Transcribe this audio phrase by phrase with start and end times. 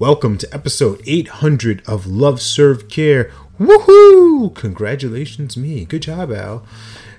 [0.00, 3.30] Welcome to episode 800 of Love Serve Care.
[3.60, 4.52] Woohoo!
[4.52, 5.84] Congratulations, me.
[5.84, 6.66] Good job, Al.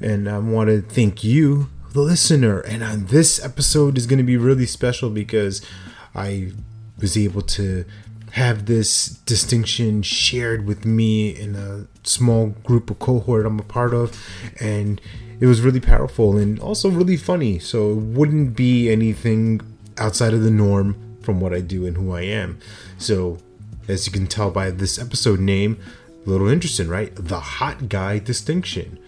[0.00, 2.60] And I want to thank you, the listener.
[2.60, 5.66] And on this episode is going to be really special because
[6.14, 6.52] I
[6.96, 7.84] was able to
[8.34, 13.92] have this distinction shared with me in a small group of cohort I'm a part
[13.92, 14.16] of.
[14.60, 15.00] And
[15.40, 17.58] it was really powerful and also really funny.
[17.58, 19.60] So it wouldn't be anything
[19.98, 22.58] outside of the norm from what I do and who I am.
[22.98, 23.38] So,
[23.86, 25.78] as you can tell by this episode name,
[26.26, 27.14] a little interesting, right?
[27.14, 28.98] The hot guy distinction.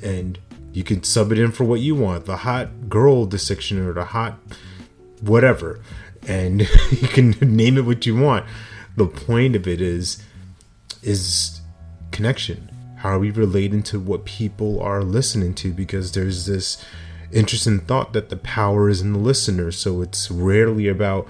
[0.00, 0.38] And
[0.72, 4.04] you can sub it in for what you want the hot girl distinction or the
[4.04, 4.38] hot
[5.20, 5.80] whatever.
[6.28, 6.60] And
[6.90, 8.46] you can name it what you want.
[8.96, 10.22] The point of it is
[11.02, 11.60] is
[12.12, 15.72] connection how are we relating to what people are listening to?
[15.72, 16.82] Because there's this
[17.30, 19.70] interesting thought that the power is in the listener.
[19.70, 21.28] So it's rarely about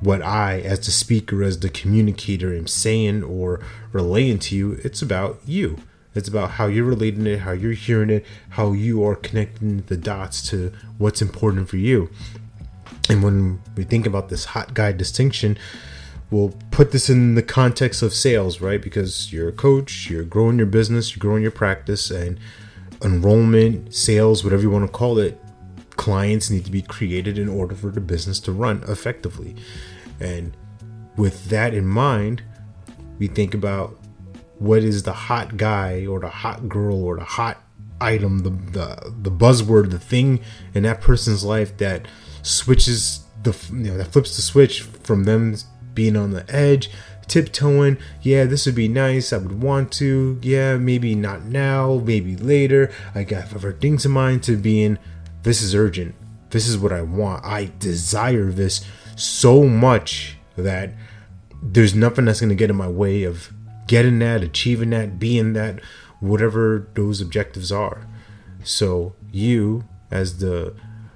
[0.00, 3.60] what I, as the speaker, as the communicator, am saying or
[3.92, 4.78] relaying to you.
[4.84, 5.78] It's about you.
[6.14, 9.96] It's about how you're relating it, how you're hearing it, how you are connecting the
[9.96, 12.10] dots to what's important for you.
[13.08, 15.58] And when we think about this hot guy distinction,
[16.30, 18.82] we'll put this in the context of sales, right?
[18.82, 22.38] Because you're a coach, you're growing your business, you're growing your practice, and
[23.02, 25.40] enrollment, sales, whatever you want to call it,
[25.98, 29.54] clients need to be created in order for the business to run effectively.
[30.20, 30.56] And
[31.16, 32.42] with that in mind,
[33.18, 33.98] we think about
[34.58, 37.62] what is the hot guy or the hot girl or the hot
[38.00, 40.40] item, the the, the buzzword, the thing
[40.72, 42.06] in that person's life that
[42.42, 45.56] switches the you know that flips the switch from them
[45.94, 46.90] being on the edge,
[47.26, 47.98] tiptoeing.
[48.22, 49.32] Yeah, this would be nice.
[49.32, 50.38] I would want to.
[50.42, 52.92] Yeah, maybe not now, maybe later.
[53.14, 54.98] I got other things in mind to being,
[55.48, 56.14] this is urgent.
[56.50, 57.42] This is what I want.
[57.42, 58.84] I desire this
[59.16, 60.92] so much that
[61.62, 63.50] there's nothing that's going to get in my way of
[63.86, 65.80] getting that, achieving that, being that,
[66.20, 68.06] whatever those objectives are.
[68.62, 70.74] So, you, as the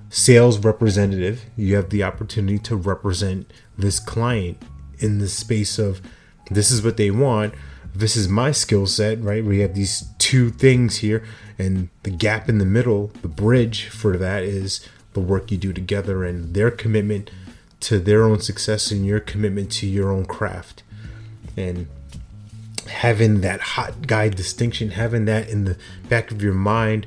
[0.09, 4.63] sales representative, you have the opportunity to represent this client
[4.99, 6.01] in the space of
[6.51, 7.53] this is what they want
[7.95, 10.01] this is my skill set right we have these
[10.33, 11.23] two things here
[11.59, 15.75] and the gap in the middle the bridge for that is the work you do
[15.75, 17.31] together and their commitment
[17.81, 20.83] to their own success and your commitment to your own craft
[21.55, 21.87] and
[22.89, 25.77] having that hot guy distinction having that in the
[26.09, 27.07] back of your mind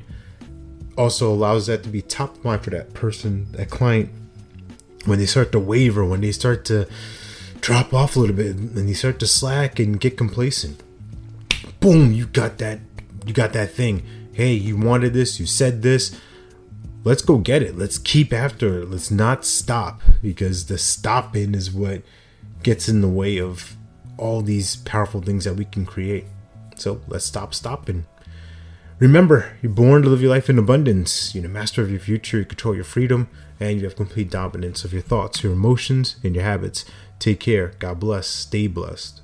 [0.96, 4.08] also allows that to be top of mind for that person that client
[5.04, 6.86] when they start to waver when they start to
[7.60, 10.80] drop off a little bit and you start to slack and get complacent.
[11.80, 12.78] Boom, you got that
[13.26, 14.02] you got that thing.
[14.32, 16.18] Hey, you wanted this, you said this.
[17.04, 17.76] Let's go get it.
[17.76, 18.90] Let's keep after it.
[18.90, 22.02] Let's not stop because the stopping is what
[22.62, 23.76] gets in the way of
[24.18, 26.24] all these powerful things that we can create.
[26.76, 28.06] So let's stop stopping.
[28.98, 31.34] Remember, you're born to live your life in abundance.
[31.34, 33.28] You're the master of your future, you control your freedom,
[33.60, 36.84] and you have complete dominance of your thoughts, your emotions, and your habits.
[37.18, 37.72] Take care.
[37.78, 38.26] God bless.
[38.26, 39.20] Stay blessed.